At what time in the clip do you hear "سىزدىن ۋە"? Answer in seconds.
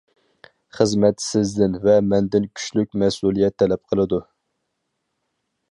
1.25-1.97